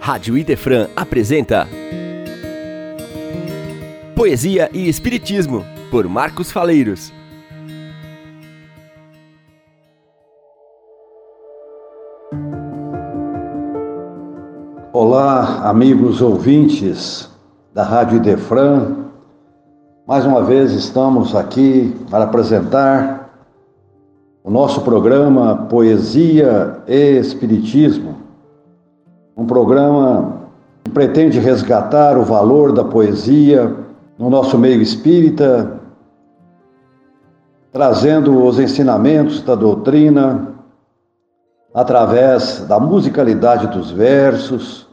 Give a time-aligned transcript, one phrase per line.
[0.00, 1.68] Rádio Idefran apresenta
[4.16, 7.12] Poesia e Espiritismo, por Marcos Faleiros.
[14.90, 17.30] Olá, amigos ouvintes
[17.74, 19.04] da Rádio Idefran.
[20.08, 23.30] Mais uma vez estamos aqui para apresentar
[24.42, 28.09] o nosso programa Poesia e Espiritismo
[29.40, 30.34] um programa
[30.84, 33.74] que pretende resgatar o valor da poesia
[34.18, 35.80] no nosso meio espírita,
[37.72, 40.56] trazendo os ensinamentos da doutrina
[41.72, 44.86] através da musicalidade dos versos,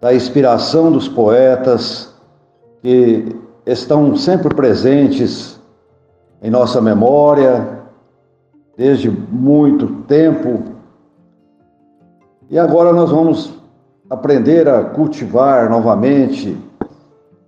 [0.00, 2.12] da inspiração dos poetas
[2.82, 5.60] que estão sempre presentes
[6.42, 7.78] em nossa memória
[8.76, 10.64] desde muito tempo.
[12.50, 13.56] E agora nós vamos
[14.10, 16.56] aprender a cultivar novamente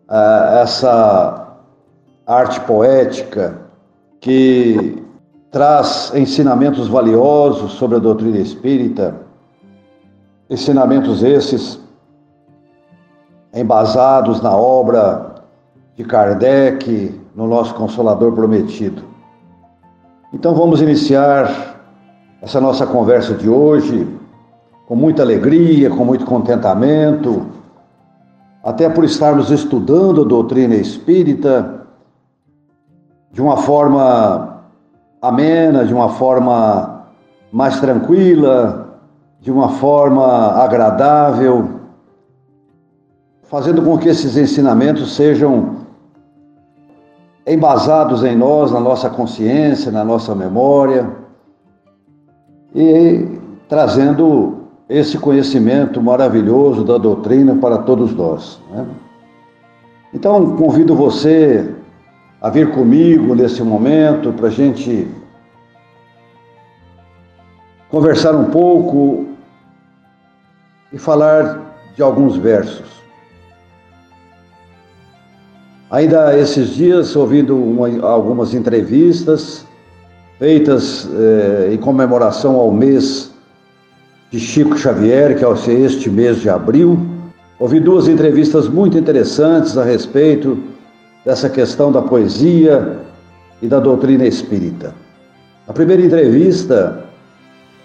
[0.09, 1.57] uh, essa
[2.27, 3.59] arte poética
[4.21, 5.03] que
[5.51, 9.17] traz ensinamentos valiosos sobre a doutrina espírita,
[10.49, 11.81] ensinamentos esses
[13.55, 15.37] embasados na obra
[15.97, 19.03] de Kardec, no nosso Consolador Prometido.
[20.33, 21.81] Então vamos iniciar
[22.41, 24.20] essa nossa conversa de hoje
[24.91, 27.47] com muita alegria, com muito contentamento,
[28.61, 31.87] até por estarmos estudando a doutrina espírita
[33.31, 34.65] de uma forma
[35.23, 37.05] amena, de uma forma
[37.53, 38.99] mais tranquila,
[39.41, 40.27] de uma forma
[40.61, 41.69] agradável,
[43.45, 45.87] fazendo com que esses ensinamentos sejam
[47.47, 51.09] embasados em nós, na nossa consciência, na nossa memória
[52.75, 53.39] e
[53.69, 54.60] trazendo
[54.91, 58.61] esse conhecimento maravilhoso da doutrina para todos nós.
[58.73, 58.85] Né?
[60.13, 61.73] Então, convido você
[62.43, 65.07] a vir comigo nesse momento para a gente
[67.89, 69.27] conversar um pouco
[70.93, 71.61] e falar
[71.95, 72.91] de alguns versos.
[75.89, 79.65] Ainda esses dias, ouvindo uma, algumas entrevistas
[80.39, 83.30] feitas eh, em comemoração ao mês
[84.31, 86.99] de Chico Xavier, que é este mês de abril.
[87.59, 90.57] Ouvi duas entrevistas muito interessantes a respeito
[91.25, 92.99] dessa questão da poesia
[93.61, 94.95] e da doutrina espírita.
[95.67, 97.05] A primeira entrevista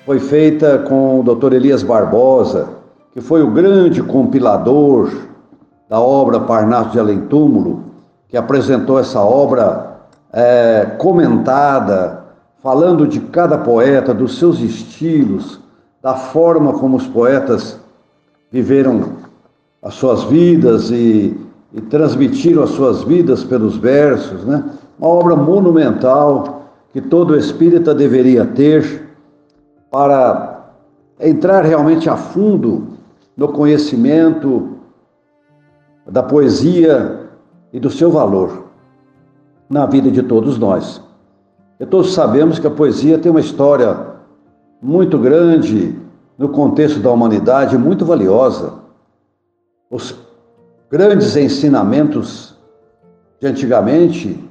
[0.05, 1.53] foi feita com o Dr.
[1.53, 2.69] Elias Barbosa,
[3.11, 5.11] que foi o grande compilador
[5.89, 7.85] da obra Parnaso de Além Túmulo,
[8.29, 9.97] que apresentou essa obra
[10.31, 12.23] é, comentada,
[12.61, 15.65] falando de cada poeta, dos seus estilos,
[16.05, 17.79] da forma como os poetas
[18.51, 19.13] viveram
[19.81, 21.35] as suas vidas e,
[21.73, 24.63] e transmitiram as suas vidas pelos versos, né?
[24.99, 29.09] Uma obra monumental que todo espírita deveria ter
[29.89, 30.69] para
[31.19, 32.89] entrar realmente a fundo
[33.35, 34.75] no conhecimento
[36.05, 37.29] da poesia
[37.73, 38.66] e do seu valor
[39.67, 41.01] na vida de todos nós.
[41.79, 44.13] E todos sabemos que a poesia tem uma história
[44.81, 45.96] muito grande
[46.38, 48.74] no contexto da humanidade, muito valiosa.
[49.90, 50.16] Os
[50.90, 52.56] grandes ensinamentos
[53.40, 54.44] de antigamente,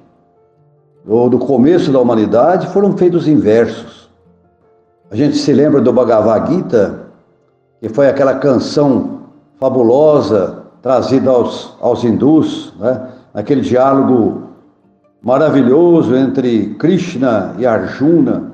[1.06, 4.10] ou do começo da humanidade, foram feitos em versos.
[5.10, 7.04] A gente se lembra do Bhagavad Gita,
[7.80, 9.20] que foi aquela canção
[9.60, 13.08] fabulosa trazida aos, aos hindus, né?
[13.32, 14.42] aquele diálogo
[15.22, 18.52] maravilhoso entre Krishna e Arjuna,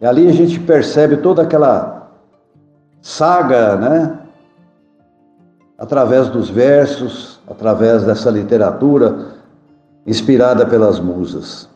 [0.00, 2.10] e ali a gente percebe toda aquela
[3.02, 4.18] saga, né?
[5.78, 9.34] Através dos versos, através dessa literatura
[10.06, 11.68] inspirada pelas musas.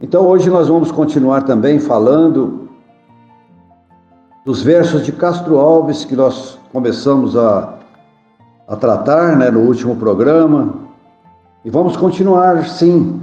[0.00, 2.68] Então hoje nós vamos continuar também falando
[4.44, 7.74] dos versos de Castro Alves que nós começamos a,
[8.68, 10.74] a tratar né, no último programa.
[11.64, 13.20] E vamos continuar, sim,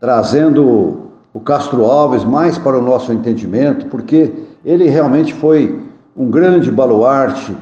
[0.00, 1.03] trazendo
[1.34, 4.32] o Castro Alves mais para o nosso entendimento, porque
[4.64, 5.82] ele realmente foi
[6.16, 7.54] um grande baluarte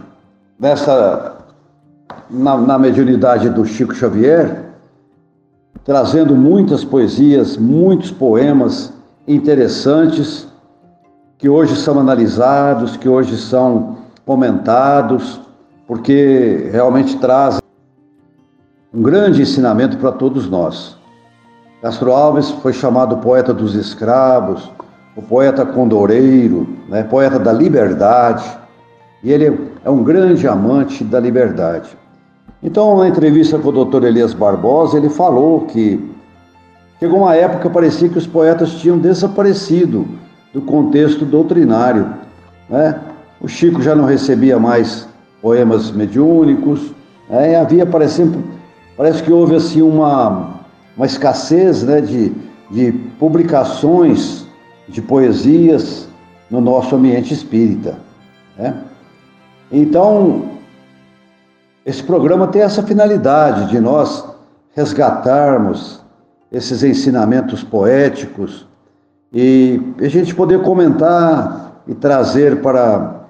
[0.60, 1.38] nessa
[2.30, 4.66] na, na mediunidade do Chico Xavier,
[5.84, 8.92] trazendo muitas poesias, muitos poemas
[9.26, 10.46] interessantes
[11.38, 15.40] que hoje são analisados, que hoje são comentados,
[15.86, 17.60] porque realmente trazem
[18.94, 20.96] um grande ensinamento para todos nós.
[21.82, 24.70] Castro Alves foi chamado poeta dos escravos,
[25.16, 28.44] o poeta condoreiro, né, poeta da liberdade.
[29.24, 31.96] e ele é um grande amante da liberdade.
[32.62, 34.04] Então, na entrevista com o Dr.
[34.04, 36.08] Elias Barbosa, ele falou que
[37.00, 40.06] chegou uma época parecia que os poetas tinham desaparecido
[40.54, 42.14] do contexto doutrinário.
[42.70, 43.00] Né?
[43.40, 45.08] O Chico já não recebia mais
[45.40, 46.92] poemas mediúnicos,
[47.28, 47.56] né?
[47.56, 48.40] havia parecendo,
[48.96, 50.61] parece que houve assim uma,
[50.96, 52.32] uma escassez né, de,
[52.70, 54.46] de publicações
[54.88, 56.08] de poesias
[56.50, 57.98] no nosso ambiente espírita.
[58.56, 58.74] Né?
[59.70, 60.50] Então,
[61.84, 64.24] esse programa tem essa finalidade de nós
[64.74, 66.02] resgatarmos
[66.50, 68.66] esses ensinamentos poéticos
[69.32, 73.22] e a gente poder comentar e trazer para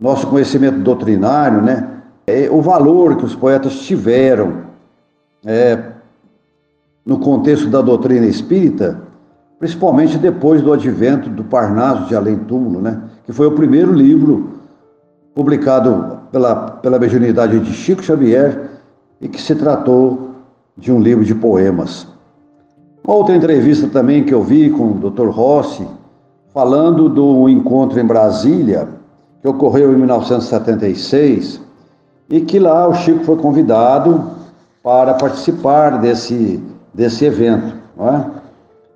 [0.00, 1.88] nosso conhecimento doutrinário, né,
[2.26, 4.64] é, o valor que os poetas tiveram
[5.46, 5.78] é,
[7.08, 9.00] no contexto da doutrina espírita,
[9.58, 14.50] principalmente depois do advento do Parnaso de Além Túmulo, né, que foi o primeiro livro
[15.34, 18.72] publicado pela, pela mediunidade de Chico Xavier
[19.22, 20.32] e que se tratou
[20.76, 22.06] de um livro de poemas.
[23.06, 25.28] Outra entrevista também que eu vi com o Dr.
[25.28, 25.88] Rossi,
[26.52, 28.86] falando do encontro em Brasília,
[29.40, 31.58] que ocorreu em 1976,
[32.28, 34.22] e que lá o Chico foi convidado
[34.82, 36.62] para participar desse,
[36.92, 37.76] desse evento.
[38.00, 38.24] É?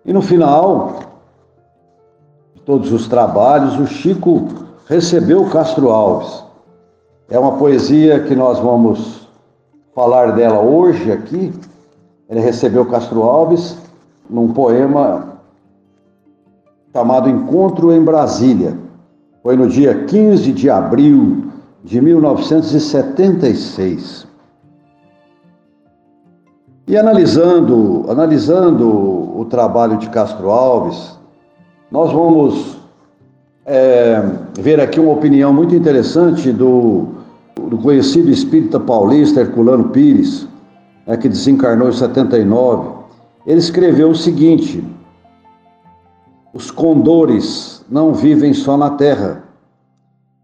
[0.05, 1.01] E no final
[2.55, 4.49] de todos os trabalhos, o Chico
[4.87, 6.43] recebeu Castro Alves.
[7.31, 9.29] É uma poesia que nós vamos
[9.95, 11.53] falar dela hoje aqui.
[12.29, 13.79] Ele recebeu Castro Alves
[14.29, 15.39] num poema
[16.93, 18.77] chamado Encontro em Brasília.
[19.43, 21.47] Foi no dia 15 de abril
[21.83, 24.29] de 1976.
[26.93, 31.19] E analisando, analisando o trabalho de Castro Alves,
[31.91, 32.77] nós vamos
[33.65, 34.23] é,
[34.61, 37.07] ver aqui uma opinião muito interessante do,
[37.57, 40.47] do conhecido espírita paulista Herculano Pires,
[41.07, 42.91] né, que desencarnou em 79.
[43.47, 44.85] Ele escreveu o seguinte:
[46.53, 49.45] Os condores não vivem só na terra.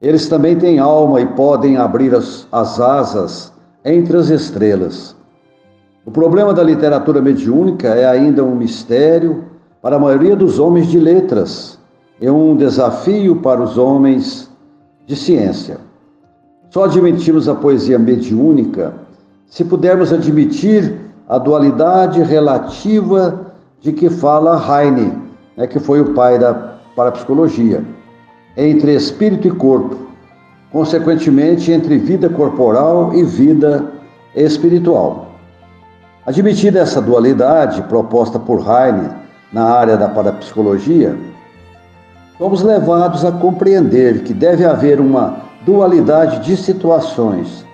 [0.00, 3.52] Eles também têm alma e podem abrir as, as asas
[3.84, 5.17] entre as estrelas.
[6.08, 9.44] O problema da literatura mediúnica é ainda um mistério
[9.82, 11.78] para a maioria dos homens de letras
[12.18, 14.50] é um desafio para os homens
[15.06, 15.76] de ciência.
[16.70, 18.94] Só admitimos a poesia mediúnica
[19.48, 25.12] se pudermos admitir a dualidade relativa de que fala Heine,
[25.58, 26.54] né, que foi o pai da
[26.96, 27.84] parapsicologia,
[28.56, 29.94] entre espírito e corpo,
[30.72, 33.92] consequentemente entre vida corporal e vida
[34.34, 35.27] espiritual.
[36.28, 39.08] Admitida essa dualidade proposta por Heine
[39.50, 41.16] na área da parapsicologia,
[42.36, 47.64] somos levados a compreender que deve haver uma dualidade de situações,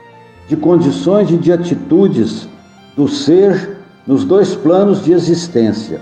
[0.46, 2.48] de condições e de atitudes
[2.96, 6.00] do ser nos dois planos de existência,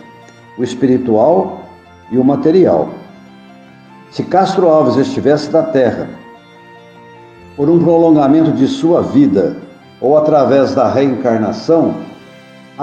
[0.59, 1.63] o espiritual
[2.11, 2.91] e o material.
[4.11, 6.07] Se Castro Alves estivesse na Terra,
[7.57, 9.57] por um prolongamento de sua vida
[10.03, 12.12] ou através da reencarnação,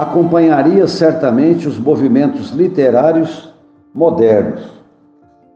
[0.02, 3.52] acompanharia certamente os movimentos literários
[3.94, 4.80] modernos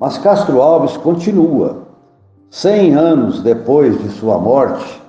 [0.05, 1.79] mas Castro Alves continua.
[2.51, 5.03] Cem anos depois de sua morte,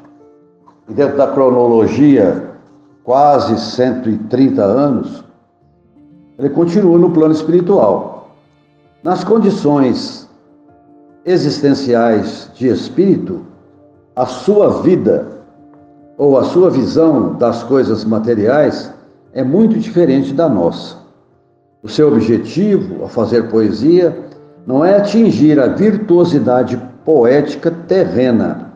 [0.87, 2.51] e dentro da cronologia,
[3.03, 5.21] quase 130 anos,
[6.39, 8.29] ele continua no plano espiritual.
[9.03, 10.29] Nas condições
[11.25, 13.41] existenciais de espírito,
[14.15, 15.27] a sua vida
[16.17, 18.93] ou a sua visão das coisas materiais
[19.35, 20.95] é muito diferente da nossa.
[21.83, 24.17] O seu objetivo ao fazer poesia
[24.65, 28.71] não é atingir a virtuosidade poética terrena,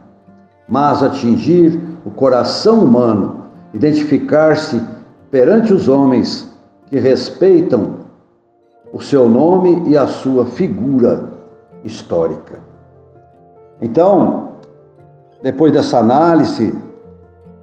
[0.68, 4.80] mas atingir o coração humano, identificar-se
[5.32, 6.54] perante os homens
[6.88, 8.00] que respeitam
[8.92, 11.30] o seu nome e a sua figura
[11.86, 12.60] histórica.
[13.82, 14.50] Então,
[15.42, 16.78] depois dessa análise,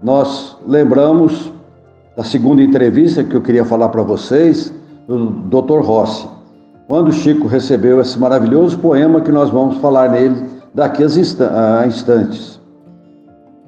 [0.02, 1.52] nós lembramos
[2.16, 4.72] da segunda entrevista que eu queria falar para vocês,
[5.06, 5.80] do Dr.
[5.80, 6.36] Rossi
[6.88, 12.60] quando Chico recebeu esse maravilhoso poema que nós vamos falar nele daqui a instantes.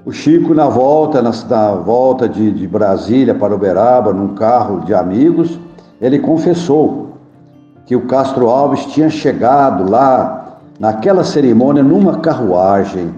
[0.04, 4.94] O Chico, na volta, na, na volta de, de Brasília para Uberaba, num carro de
[4.94, 5.58] amigos,
[6.00, 7.14] ele confessou
[7.86, 13.12] que o Castro Alves tinha chegado lá naquela cerimônia numa carruagem,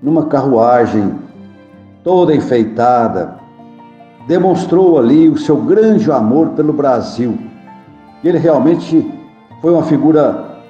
[0.00, 1.16] numa carruagem
[2.04, 3.41] toda enfeitada,
[4.26, 7.38] demonstrou ali o seu grande amor pelo Brasil.
[8.22, 9.10] Ele realmente
[9.60, 10.60] foi uma figura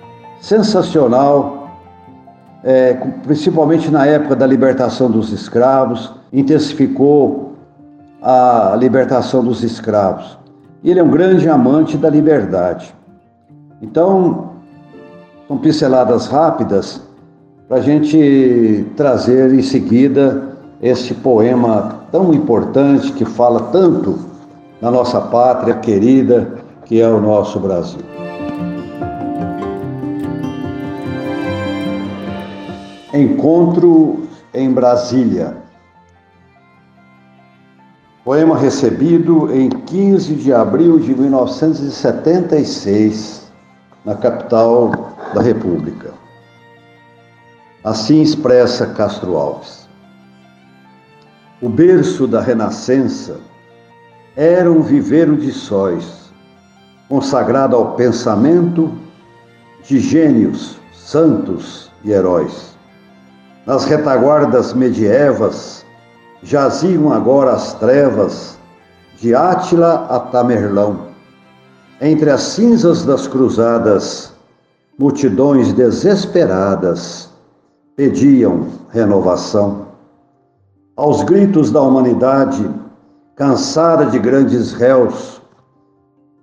[0.41, 1.63] sensacional
[2.65, 2.95] é,
[3.25, 7.55] principalmente na época da libertação dos escravos, intensificou
[8.23, 10.39] a libertação dos escravos.
[10.85, 12.95] Ele é um grande amante da liberdade.
[13.81, 14.53] Então,
[15.49, 17.01] são pinceladas rápidas
[17.69, 24.19] para a gente trazer em seguida esse poema tão importante que fala tanto
[24.81, 28.03] na nossa pátria querida, que é o nosso Brasil.
[33.15, 35.57] Encontro em Brasília.
[38.25, 43.51] Poema recebido em 15 de abril de 1976,
[44.05, 46.13] na capital da República.
[47.83, 49.82] Assim expressa Castro Alves.
[51.63, 53.37] O berço da Renascença
[54.35, 56.33] era um viveiro de sóis,
[57.09, 58.93] consagrado ao pensamento
[59.85, 62.77] de gênios, santos e heróis.
[63.65, 65.87] Nas retaguardas medievas
[66.43, 68.59] jaziam agora as trevas
[69.21, 71.11] de Átila a Tamerlão.
[72.01, 74.33] Entre as cinzas das cruzadas,
[74.99, 77.31] multidões desesperadas
[77.95, 79.92] pediam renovação.
[80.95, 82.69] Aos gritos da humanidade,
[83.35, 85.41] cansada de grandes réus,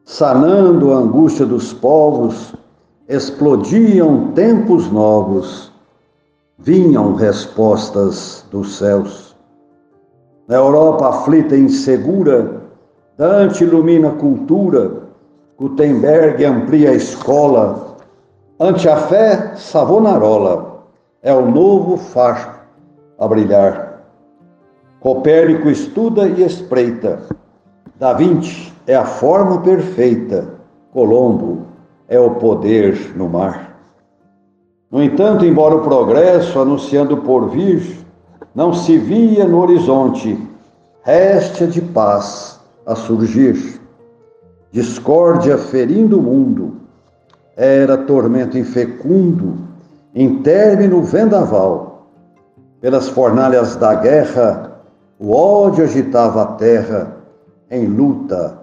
[0.04, 2.56] sanando a angústia dos povos,
[3.08, 5.72] explodiam tempos novos,
[6.58, 9.36] vinham respostas dos céus.
[10.48, 12.64] Na Europa aflita e insegura,
[13.16, 15.04] Dante ilumina a cultura,
[15.60, 17.98] Gutenberg amplia a escola,
[18.60, 20.86] ante a fé, Savonarola
[21.22, 22.50] é o novo facho
[23.20, 23.89] a brilhar.
[25.00, 27.22] Copérnico estuda e espreita.
[27.98, 30.56] Da Vinci é a forma perfeita.
[30.92, 31.68] Colombo
[32.10, 33.78] é o poder no mar.
[34.92, 38.00] No entanto, embora o progresso anunciando por vir
[38.54, 40.38] não se via no horizonte,
[41.04, 43.80] réstia de paz a surgir.
[44.72, 46.74] Discórdia ferindo o mundo,
[47.56, 49.60] era tormento infecundo,
[50.14, 52.08] em término vendaval.
[52.82, 54.69] Pelas fornalhas da guerra,
[55.20, 57.18] o ódio agitava a terra
[57.70, 58.58] em luta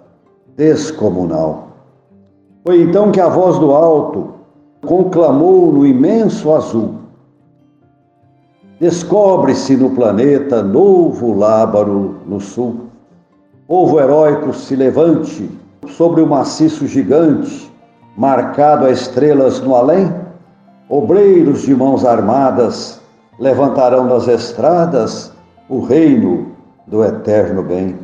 [0.56, 1.68] descomunal.
[2.64, 4.30] Foi então que a voz do alto
[4.86, 6.94] conclamou no imenso azul:
[8.80, 12.86] Descobre-se no planeta novo lábaro no sul.
[13.68, 15.50] Povo heróico se levante
[15.88, 17.70] sobre o maciço gigante,
[18.16, 20.10] marcado a estrelas no além.
[20.88, 23.00] Obreiros de mãos armadas
[23.38, 25.35] levantarão das estradas
[25.68, 26.52] o reino
[26.86, 27.96] do eterno bem.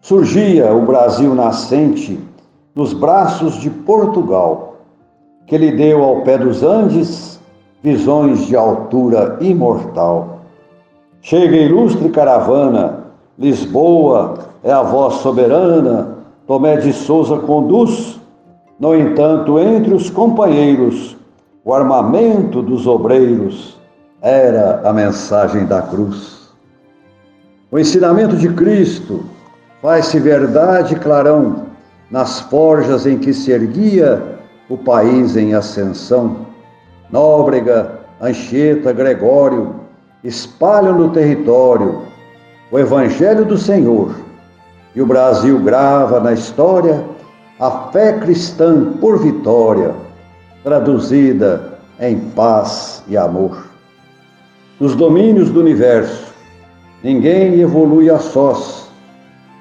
[0.00, 2.18] Surgia o Brasil nascente
[2.74, 4.76] nos braços de Portugal,
[5.46, 7.38] que lhe deu ao pé dos Andes
[7.82, 10.40] visões de altura imortal.
[11.20, 13.04] Chega ilustre caravana,
[13.38, 18.20] Lisboa é a voz soberana, Tomé de Souza conduz,
[18.78, 21.16] no entanto, entre os companheiros,
[21.64, 23.78] o armamento dos obreiros
[24.20, 26.41] era a mensagem da cruz.
[27.72, 29.24] O ensinamento de Cristo
[29.80, 31.68] faz-se verdade clarão
[32.10, 34.22] nas forjas em que se erguia
[34.68, 36.48] o país em ascensão.
[37.10, 39.76] Nóbrega, Anchieta, Gregório
[40.22, 42.02] espalham no território
[42.70, 44.16] o Evangelho do Senhor
[44.94, 47.02] e o Brasil grava na história
[47.58, 49.94] a fé cristã por vitória,
[50.62, 53.64] traduzida em paz e amor.
[54.78, 56.31] Nos domínios do universo,
[57.02, 58.88] Ninguém evolui a sós.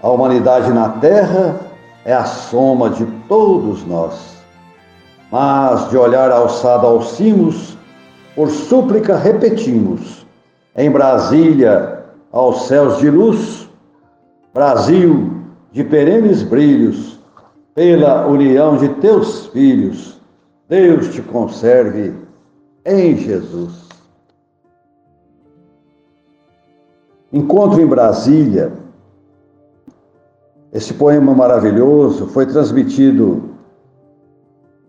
[0.01, 1.59] A humanidade na Terra
[2.05, 4.37] é a soma de todos nós.
[5.31, 7.77] Mas de olhar alçado aos cimos,
[8.35, 10.25] por súplica repetimos:
[10.75, 13.69] em Brasília, aos céus de luz,
[14.53, 17.19] Brasil de perenes brilhos,
[17.73, 20.19] pela união de teus filhos,
[20.67, 22.13] Deus te conserve
[22.85, 23.90] em Jesus.
[27.33, 28.73] Encontro em Brasília.
[30.73, 33.51] Esse poema maravilhoso foi transmitido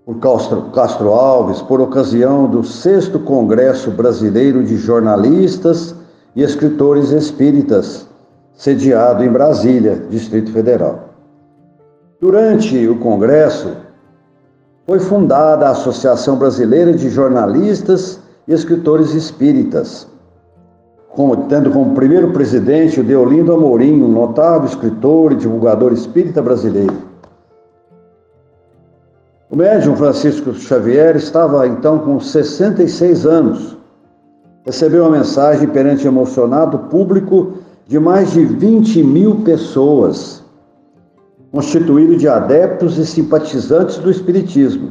[0.05, 5.95] por Castro, Castro Alves por ocasião do sexto Congresso Brasileiro de Jornalistas
[6.35, 8.09] e Escritores Espíritas,
[8.55, 11.11] sediado em Brasília, Distrito Federal.
[12.21, 13.77] Durante o Congresso,
[14.85, 18.19] foi fundada a Associação Brasileira de Jornalistas
[18.49, 20.09] e Escritores Espíritas,
[21.13, 26.95] como, tendo como primeiro presidente o Deolindo Amorim, um notável escritor e divulgador espírita brasileiro.
[29.51, 33.77] O médium Francisco Xavier estava então com 66 anos
[34.65, 37.55] recebeu uma mensagem perante emocionado público
[37.87, 40.43] de mais de 20 mil pessoas,
[41.51, 44.91] constituído de adeptos e simpatizantes do Espiritismo,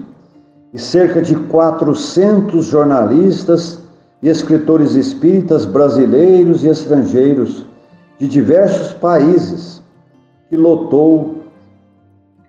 [0.74, 3.81] e cerca de 400 jornalistas
[4.22, 7.66] e escritores espíritas brasileiros e estrangeiros
[8.20, 9.82] de diversos países,
[10.50, 11.44] que lotou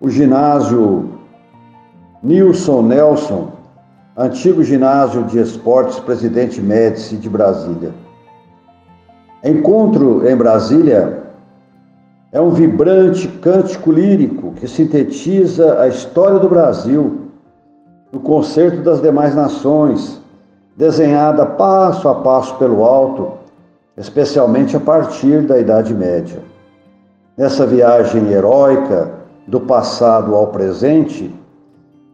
[0.00, 1.08] o ginásio
[2.22, 3.52] Nilson Nelson,
[4.16, 7.92] antigo ginásio de esportes Presidente Médici de Brasília.
[9.42, 11.22] Encontro em Brasília
[12.30, 17.22] é um vibrante cântico lírico que sintetiza a história do Brasil
[18.12, 20.21] no concerto das demais nações,
[20.76, 23.32] desenhada passo a passo pelo alto,
[23.96, 26.40] especialmente a partir da Idade Média.
[27.36, 29.10] Nessa viagem heróica
[29.46, 31.34] do passado ao presente,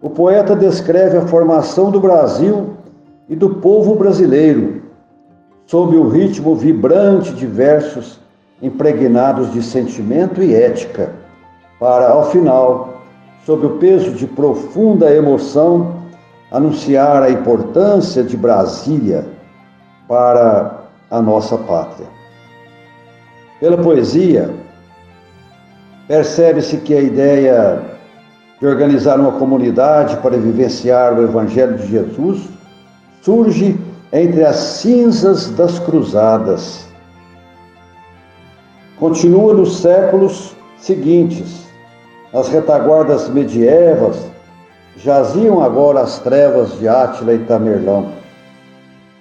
[0.01, 2.71] o poeta descreve a formação do Brasil
[3.29, 4.83] e do povo brasileiro,
[5.67, 8.19] sob o ritmo vibrante de versos
[8.63, 11.13] impregnados de sentimento e ética,
[11.79, 13.03] para, ao final,
[13.45, 15.98] sob o peso de profunda emoção,
[16.51, 19.27] anunciar a importância de Brasília
[20.07, 22.07] para a nossa pátria.
[23.61, 24.51] Pela poesia,
[26.07, 27.83] percebe-se que a ideia
[28.61, 32.49] de organizar uma comunidade para vivenciar o Evangelho de Jesus,
[33.23, 33.79] surge
[34.13, 36.87] entre as cinzas das cruzadas.
[38.99, 41.69] Continua nos séculos seguintes.
[42.35, 44.27] As retaguardas medievas
[44.99, 48.11] jaziam agora as trevas de Átila e Tamerlão.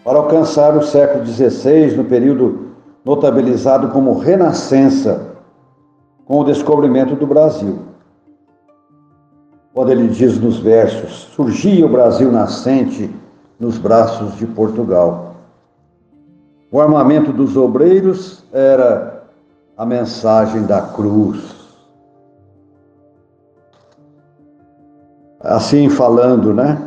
[0.03, 2.67] Para alcançar o século XVI, no período
[3.05, 5.33] notabilizado como Renascença,
[6.25, 7.87] com o descobrimento do Brasil
[9.77, 13.13] quando ele diz nos versos: surgia o Brasil nascente
[13.59, 15.35] nos braços de Portugal.
[16.71, 19.23] O armamento dos obreiros era
[19.77, 21.56] a mensagem da cruz.
[25.47, 26.77] Assim falando, né?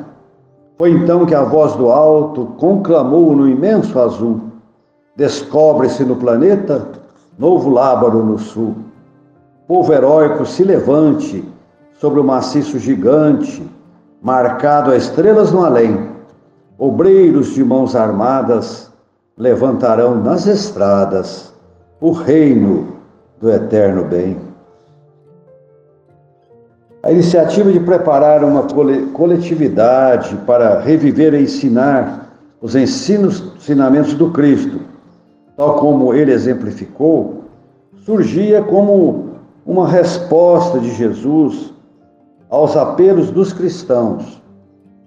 [0.76, 4.38] Foi então que a voz do alto conclamou no imenso azul:
[5.16, 6.86] Descobre-se no planeta
[7.38, 8.74] novo Lábaro no sul.
[9.66, 11.42] Povo heróico, se levante
[11.94, 13.66] sobre o maciço gigante,
[14.20, 16.10] marcado a estrelas no além.
[16.76, 18.92] Obreiros de mãos armadas
[19.38, 21.50] levantarão nas estradas
[21.98, 22.88] o reino
[23.40, 24.49] do eterno bem.
[27.02, 28.66] A iniciativa de preparar uma
[29.14, 34.80] coletividade para reviver e ensinar os ensinos, ensinamentos do Cristo,
[35.56, 37.44] tal como ele exemplificou,
[38.04, 39.30] surgia como
[39.64, 41.72] uma resposta de Jesus
[42.50, 44.42] aos apelos dos cristãos,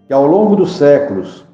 [0.07, 1.45] que ao longo dos séculos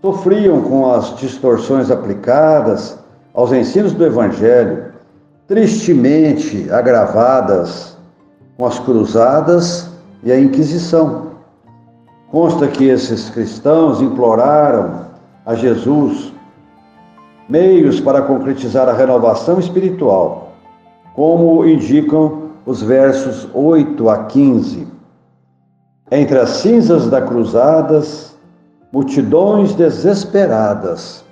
[0.00, 2.98] sofriam com as distorções aplicadas
[3.34, 4.92] aos ensinos do Evangelho,
[5.46, 7.91] tristemente agravadas
[8.62, 9.90] com as cruzadas
[10.22, 11.32] e a Inquisição.
[12.30, 15.06] Consta que esses cristãos imploraram
[15.44, 16.32] a Jesus
[17.48, 20.52] meios para concretizar a renovação espiritual,
[21.16, 24.86] como indicam os versos 8 a 15.
[26.12, 28.38] Entre as cinzas da cruzadas,
[28.92, 31.24] multidões desesperadas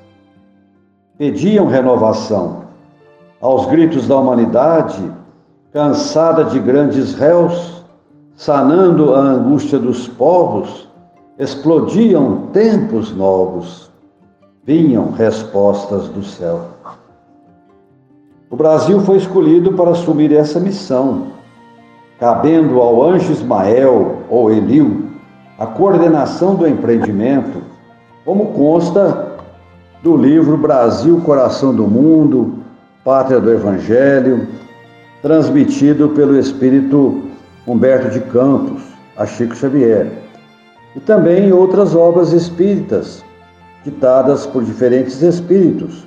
[1.16, 2.64] pediam renovação.
[3.40, 5.00] Aos gritos da humanidade,
[5.72, 7.84] cansada de grandes réus,
[8.34, 10.88] sanando a angústia dos povos,
[11.38, 13.90] explodiam tempos novos,
[14.64, 16.62] vinham respostas do céu.
[18.50, 21.28] O Brasil foi escolhido para assumir essa missão,
[22.18, 25.08] cabendo ao anjo Ismael ou Eliu
[25.56, 27.62] a coordenação do empreendimento,
[28.24, 29.36] como consta
[30.02, 32.54] do livro Brasil, Coração do Mundo,
[33.04, 34.48] Pátria do Evangelho,
[35.22, 37.22] transmitido pelo espírito
[37.66, 38.82] Humberto de Campos,
[39.16, 40.10] a Chico Xavier,
[40.96, 43.22] e também outras obras espíritas,
[43.84, 46.04] ditadas por diferentes espíritos,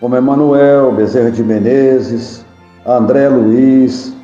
[0.00, 2.44] como Emanuel, Bezerra de Menezes,
[2.86, 4.14] André Luiz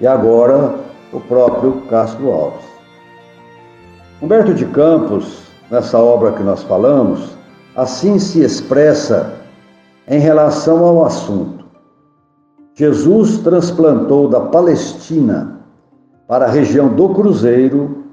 [0.00, 0.74] e agora
[1.12, 2.64] o próprio Castro Alves.
[4.20, 7.36] Humberto de Campos, nessa obra que nós falamos,
[7.76, 9.34] assim se expressa
[10.08, 11.63] em relação ao assunto.
[12.74, 15.60] Jesus transplantou da Palestina
[16.26, 18.04] para a região do Cruzeiro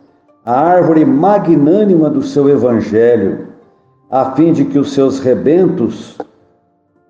[0.45, 3.47] a árvore magnânima do seu evangelho,
[4.10, 6.17] a fim de que os seus rebentos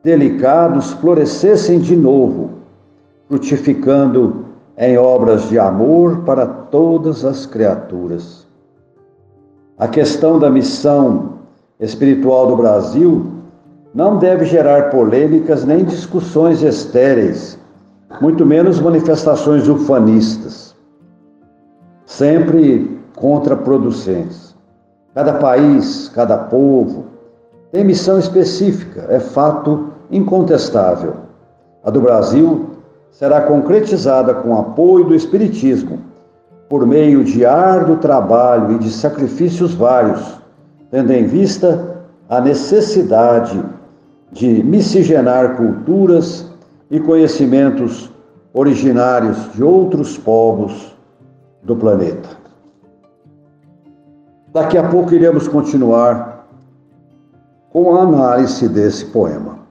[0.04, 2.52] delicados florescessem de novo,
[3.28, 4.46] frutificando
[4.78, 8.48] em obras de amor para todas as criaturas.
[9.78, 11.40] A questão da missão
[11.80, 13.41] espiritual do Brasil
[13.94, 17.60] não deve gerar polêmicas nem discussões estéreis,
[18.22, 20.76] muito menos manifestações ufanistas,
[22.06, 24.56] sempre contraproducentes.
[25.14, 27.06] Cada país, cada povo
[27.72, 31.16] tem missão específica, é fato incontestável.
[31.84, 32.70] A do Brasil
[33.12, 36.00] será concretizada com apoio do Espiritismo,
[36.70, 40.40] por meio de árduo trabalho e de sacrifícios vários,
[40.90, 41.98] tendo em vista
[42.30, 43.62] a necessidade
[44.32, 46.50] de miscigenar culturas
[46.90, 48.12] e conhecimentos
[48.54, 50.96] originários de outros povos
[51.64, 52.30] do planeta.
[54.54, 56.48] Daqui a pouco iremos continuar
[57.72, 59.62] com a análise desse poema.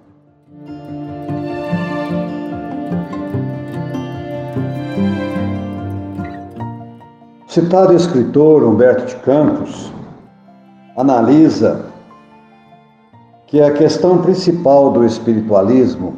[7.51, 9.93] citado escritor Humberto de Campos
[10.97, 11.90] analisa
[13.51, 16.15] que a questão principal do espiritualismo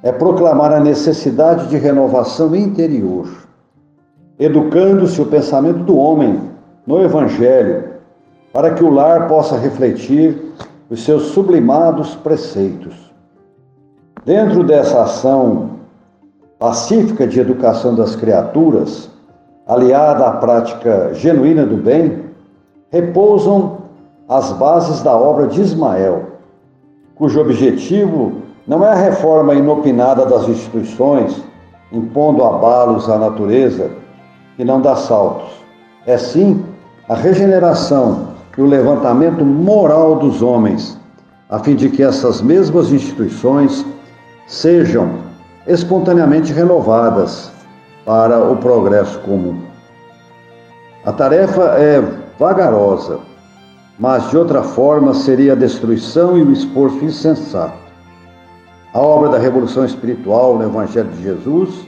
[0.00, 3.28] é proclamar a necessidade de renovação interior,
[4.38, 6.40] educando-se o pensamento do homem
[6.86, 7.94] no Evangelho,
[8.52, 10.40] para que o lar possa refletir
[10.88, 12.94] os seus sublimados preceitos.
[14.24, 15.70] Dentro dessa ação
[16.60, 19.10] pacífica de educação das criaturas,
[19.66, 22.26] aliada à prática genuína do bem,
[22.88, 23.77] repousam
[24.28, 26.26] as bases da obra de Ismael,
[27.14, 31.42] cujo objetivo não é a reforma inopinada das instituições,
[31.90, 33.90] impondo abalos à natureza
[34.56, 35.48] que não dá saltos,
[36.06, 36.62] é sim
[37.08, 40.98] a regeneração e o levantamento moral dos homens,
[41.48, 43.86] a fim de que essas mesmas instituições
[44.46, 45.10] sejam
[45.66, 47.50] espontaneamente renovadas
[48.04, 49.58] para o progresso comum.
[51.04, 52.02] A tarefa é
[52.38, 53.20] vagarosa,
[53.98, 57.76] mas de outra forma seria a destruição e o esforço insensato.
[58.94, 61.86] A obra da revolução espiritual no Evangelho de Jesus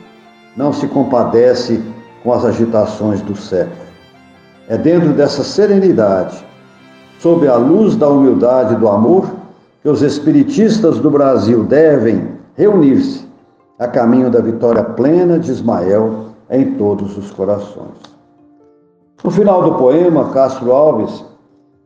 [0.56, 1.80] não se compadece
[2.22, 3.76] com as agitações do século.
[4.68, 6.44] É dentro dessa serenidade,
[7.18, 9.30] sob a luz da humildade e do amor,
[9.82, 13.26] que os espiritistas do Brasil devem reunir-se
[13.78, 17.96] a caminho da vitória plena de Ismael em todos os corações.
[19.24, 21.29] No final do poema, Castro Alves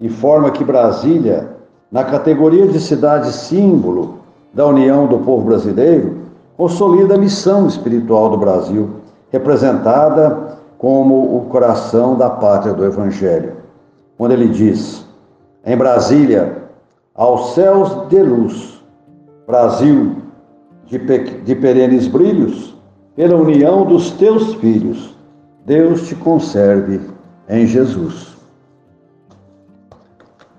[0.00, 1.50] informa que Brasília,
[1.90, 4.18] na categoria de cidade símbolo
[4.52, 6.18] da união do povo brasileiro,
[6.57, 8.90] consolida a missão espiritual do Brasil,
[9.30, 13.54] representada como o coração da pátria do Evangelho,
[14.16, 15.07] quando ele diz:
[15.64, 16.64] Em Brasília,
[17.14, 18.83] aos céus de luz,
[19.46, 20.16] Brasil,
[20.87, 22.74] de, de perenes brilhos,
[23.16, 25.16] pela união dos teus filhos,
[25.64, 27.00] Deus te conserve
[27.48, 28.34] em Jesus.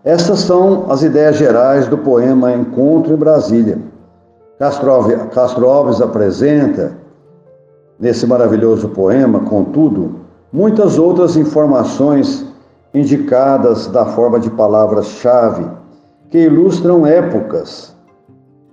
[0.05, 3.79] Estas são as ideias gerais do poema Encontro em Brasília.
[4.59, 6.93] Castro Alves, Castro Alves apresenta,
[7.99, 10.17] nesse maravilhoso poema, contudo,
[10.53, 12.45] muitas outras informações
[12.93, 15.65] indicadas da forma de palavras-chave
[16.29, 17.95] que ilustram épocas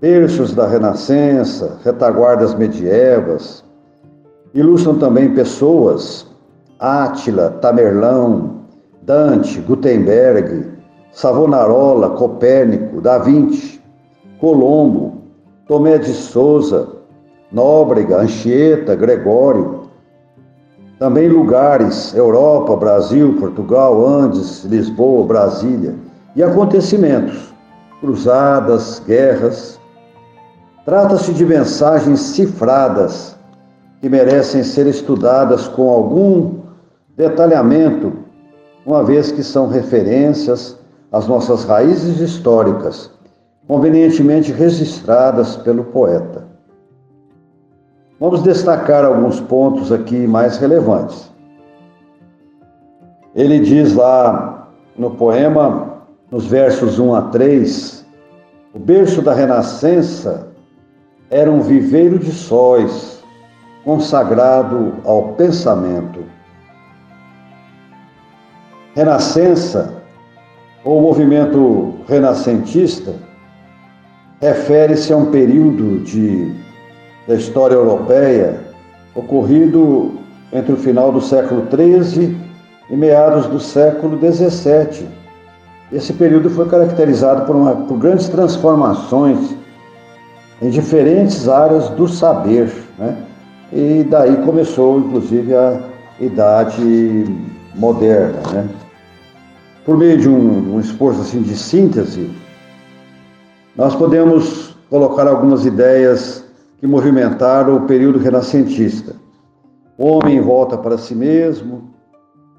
[0.02, 3.64] terços da Renascença, retaguardas medievas,
[4.52, 6.26] ilustram também pessoas,
[6.78, 8.56] Átila, Tamerlão,
[9.02, 10.81] Dante, Gutenberg,
[11.12, 13.80] Savonarola, Copérnico, Da Vinci,
[14.40, 15.22] Colombo,
[15.68, 16.88] Tomé de Souza,
[17.52, 19.82] Nóbrega, Anchieta, Gregório.
[20.98, 25.94] Também lugares, Europa, Brasil, Portugal, Andes, Lisboa, Brasília.
[26.34, 27.52] E acontecimentos,
[28.00, 29.80] cruzadas, guerras,
[30.84, 33.36] Trata-se de mensagens cifradas
[34.00, 36.58] que merecem ser estudadas com algum
[37.16, 38.12] detalhamento,
[38.84, 40.76] uma vez que são referências
[41.12, 43.10] às nossas raízes históricas,
[43.68, 46.48] convenientemente registradas pelo poeta.
[48.18, 51.30] Vamos destacar alguns pontos aqui mais relevantes.
[53.34, 58.06] Ele diz lá no poema, nos versos 1 a 3,
[58.74, 60.48] o berço da renascença
[61.30, 63.22] era um viveiro de sóis,
[63.84, 66.24] consagrado ao pensamento.
[68.94, 70.01] Renascença,
[70.84, 73.14] ou movimento renascentista,
[74.40, 76.52] refere-se a um período de,
[77.28, 78.60] da história europeia
[79.14, 80.12] ocorrido
[80.52, 82.36] entre o final do século XIII
[82.90, 85.06] e meados do século XVII.
[85.92, 89.54] Esse período foi caracterizado por, uma, por grandes transformações
[90.60, 93.16] em diferentes áreas do saber, né?
[93.72, 95.80] E daí começou, inclusive, a
[96.20, 97.24] idade
[97.74, 98.68] moderna, né?
[99.84, 102.30] Por meio de um, um esforço assim de síntese,
[103.76, 106.44] nós podemos colocar algumas ideias
[106.78, 109.14] que movimentaram o período renascentista.
[109.98, 111.90] O homem volta para si mesmo,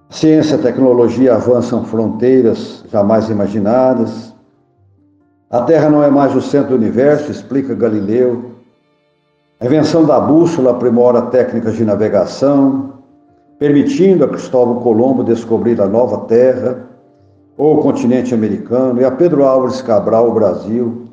[0.09, 4.33] ciência e tecnologia avançam fronteiras jamais imaginadas,
[5.53, 8.53] a Terra não é mais o centro do universo, explica Galileu.
[9.59, 12.93] A invenção da bússola aprimora técnicas de navegação,
[13.59, 16.89] permitindo a Cristóvão Colombo descobrir a nova terra,
[17.57, 21.07] ou o continente americano, e a Pedro Álvares Cabral o Brasil.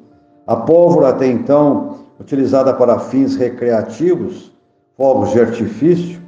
[0.46, 4.53] A pólvora, até então utilizada para fins recreativos,
[4.96, 6.20] fogos de artifício,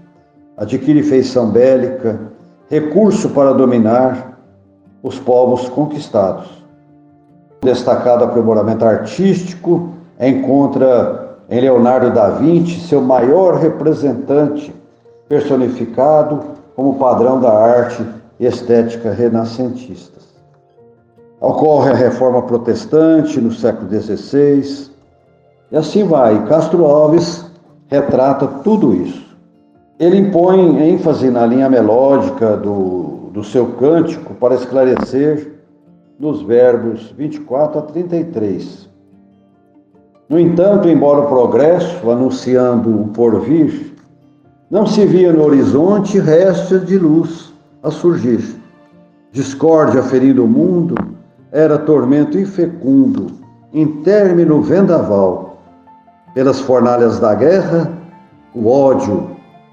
[0.57, 2.19] adquire feição bélica,
[2.69, 4.39] recurso para dominar
[5.03, 6.63] os povos conquistados.
[7.63, 14.75] Destacado aprimoramento artístico encontra em Leonardo da Vinci seu maior representante
[15.29, 16.41] personificado
[16.75, 18.05] como padrão da arte
[18.39, 20.33] e estética renascentistas.
[21.41, 24.91] Ocorre a reforma protestante no século XVI,
[25.71, 26.47] e assim vai.
[26.47, 27.45] Castro Alves
[27.89, 29.37] retrata tudo isso.
[29.99, 35.53] Ele impõe ênfase na linha melódica do, do seu cântico para esclarecer
[36.19, 38.89] nos verbos 24 a 33.
[40.29, 43.95] No entanto, embora o progresso, anunciando o porvir,
[44.71, 47.52] não se via no horizonte restos de luz
[47.83, 48.61] a surgir.
[49.33, 50.95] Discórdia ferindo o mundo
[51.51, 53.33] era tormento infecundo,
[53.73, 55.59] em término vendaval.
[56.35, 57.91] Pelas fornalhas da guerra,
[58.55, 59.31] o ódio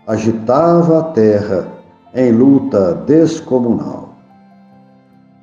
[0.08, 1.68] agitava a terra
[2.14, 4.10] em luta descomunal.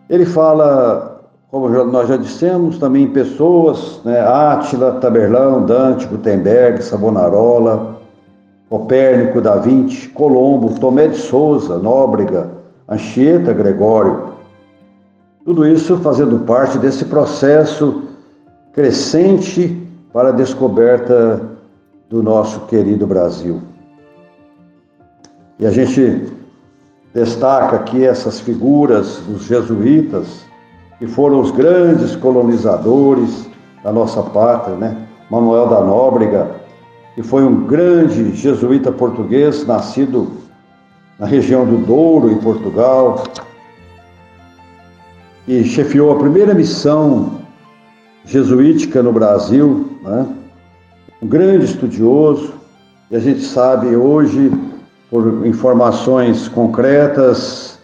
[0.09, 7.97] Ele fala, como nós já dissemos, também em pessoas, né, Átila, Taberlão, Dante, Gutenberg, Savonarola,
[8.69, 12.56] Copérnico, Da Vinci, Colombo, Tomé de Souza, Nóbrega,
[12.89, 14.35] Anchieta, Gregório.
[15.45, 18.03] Tudo isso fazendo parte desse processo
[18.73, 21.43] crescente para a descoberta
[22.09, 23.61] do nosso querido Brasil.
[25.59, 26.33] E a gente
[27.13, 30.45] destaca aqui essas figuras dos jesuítas,
[30.99, 33.49] que foram os grandes colonizadores
[33.83, 34.97] da nossa pátria, né?
[35.31, 36.51] Manuel da Nóbrega,
[37.15, 40.31] que foi um grande jesuíta português, nascido
[41.19, 43.25] na região do Douro, em Portugal,
[45.49, 47.41] e chefiou a primeira missão
[48.25, 50.27] jesuítica no Brasil, né?
[51.23, 52.55] um grande estudioso,
[53.11, 54.51] e a gente sabe hoje,
[55.09, 57.79] por informações concretas,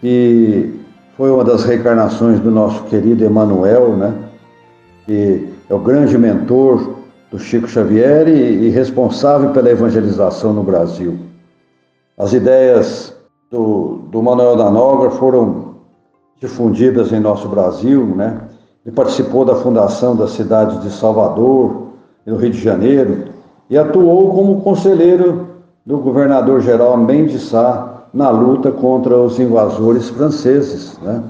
[0.00, 0.72] que
[1.16, 4.14] foi uma das reencarnações do nosso querido Emanuel, né?
[5.04, 6.94] que é o grande mentor
[7.30, 11.18] do Chico Xavier e, e responsável pela evangelização no Brasil.
[12.16, 13.14] As ideias
[13.50, 15.74] do, do Manuel da Nogra foram
[16.40, 18.40] difundidas em nosso Brasil, né?
[18.84, 21.88] Ele participou da fundação da cidade de Salvador,
[22.26, 23.28] no Rio de Janeiro,
[23.68, 25.48] e atuou como conselheiro
[25.84, 31.22] do governador-geral Mendes Sá na luta contra os invasores franceses, né?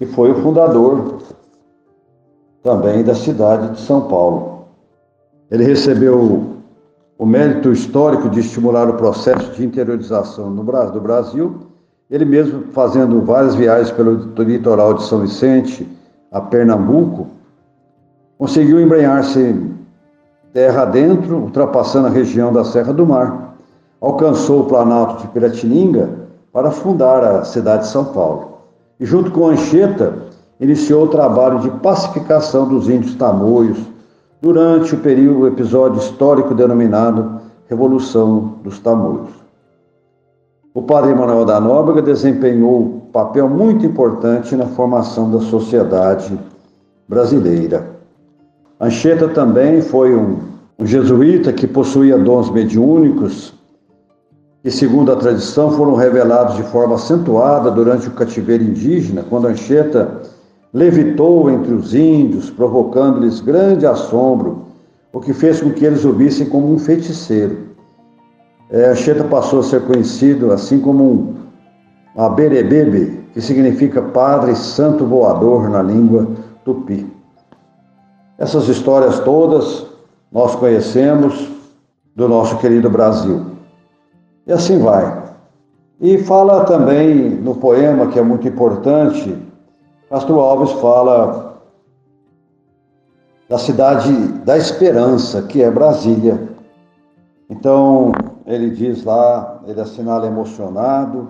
[0.00, 1.18] E foi o fundador
[2.62, 4.64] também da cidade de São Paulo.
[5.50, 6.53] Ele recebeu
[7.18, 11.60] o mérito histórico de estimular o processo de interiorização do Brasil,
[12.10, 15.88] ele mesmo fazendo várias viagens pelo litoral de São Vicente
[16.30, 17.28] a Pernambuco,
[18.36, 19.74] conseguiu embrenhar-se
[20.52, 23.56] terra adentro, ultrapassando a região da Serra do Mar.
[24.00, 26.10] Alcançou o Planalto de Piratininga
[26.52, 28.58] para fundar a cidade de São Paulo.
[29.00, 30.14] E junto com Anchieta,
[30.60, 33.78] iniciou o trabalho de pacificação dos índios tamoios,
[34.44, 39.30] durante o período, o episódio histórico denominado Revolução dos Tamoios.
[40.74, 46.38] O padre Emanuel da Nóbrega desempenhou papel muito importante na formação da sociedade
[47.08, 47.86] brasileira.
[48.78, 50.40] Anchieta também foi um,
[50.78, 53.54] um jesuíta que possuía dons mediúnicos
[54.62, 60.20] que, segundo a tradição, foram revelados de forma acentuada durante o cativeiro indígena, quando Anchieta
[60.74, 64.64] levitou entre os índios, provocando-lhes grande assombro,
[65.12, 67.68] o que fez com que eles o vissem como um feiticeiro.
[68.68, 71.34] É, Xeta passou a ser conhecido assim como um
[72.16, 76.26] Aberebebe, que significa Padre Santo Voador na língua
[76.64, 77.06] tupi.
[78.36, 79.86] Essas histórias todas
[80.32, 81.50] nós conhecemos
[82.16, 83.46] do nosso querido Brasil.
[84.44, 85.22] E assim vai.
[86.00, 89.36] E fala também no poema, que é muito importante,
[90.10, 91.60] Castro Alves fala
[93.48, 94.12] da cidade
[94.44, 96.48] da esperança, que é Brasília.
[97.48, 98.12] Então,
[98.46, 101.28] ele diz lá, ele assinala emocionado,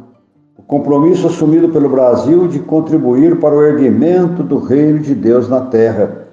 [0.56, 5.62] o compromisso assumido pelo Brasil de contribuir para o erguimento do reino de Deus na
[5.62, 6.28] terra,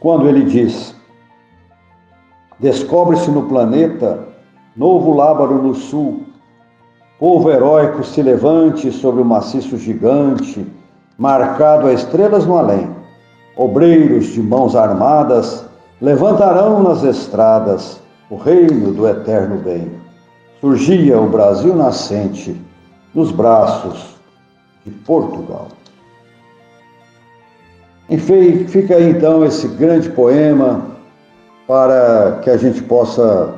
[0.00, 0.94] quando ele diz:
[2.58, 4.26] Descobre-se no planeta
[4.76, 6.22] novo lábaro no sul,
[7.18, 10.66] povo heróico se levante sobre o maciço gigante,
[11.22, 12.90] marcado a estrelas no além.
[13.56, 15.64] Obreiros de mãos armadas
[16.00, 19.88] levantarão nas estradas o reino do eterno bem.
[20.60, 22.60] Surgia o Brasil nascente
[23.14, 24.16] nos braços
[24.84, 25.68] de Portugal.
[28.10, 30.82] Enfim, fica aí então esse grande poema
[31.68, 33.54] para que a gente possa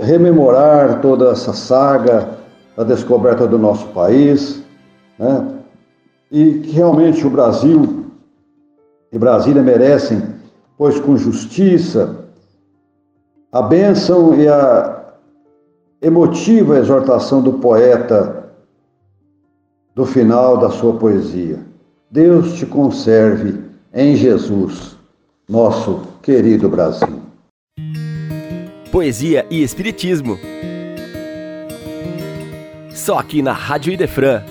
[0.00, 2.38] rememorar toda essa saga
[2.76, 4.62] da descoberta do nosso país,
[5.18, 5.61] né?
[6.32, 8.06] E que realmente o Brasil
[9.12, 10.22] e Brasília merecem,
[10.78, 12.24] pois com justiça,
[13.52, 15.12] a bênção e a
[16.00, 18.50] emotiva exortação do poeta
[19.94, 21.60] do final da sua poesia.
[22.10, 23.60] Deus te conserve
[23.92, 24.96] em Jesus,
[25.46, 27.20] nosso querido Brasil.
[28.90, 30.38] Poesia e Espiritismo.
[32.90, 34.42] Só aqui na Rádio Idefran